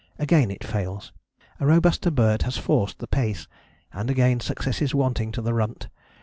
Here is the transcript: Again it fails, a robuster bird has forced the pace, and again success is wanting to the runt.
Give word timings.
Again 0.17 0.49
it 0.49 0.63
fails, 0.63 1.11
a 1.59 1.65
robuster 1.67 2.09
bird 2.09 2.41
has 2.41 2.57
forced 2.57 2.97
the 2.97 3.05
pace, 3.05 3.47
and 3.93 4.09
again 4.09 4.39
success 4.39 4.81
is 4.81 4.95
wanting 4.95 5.31
to 5.33 5.43
the 5.43 5.53
runt. 5.53 5.89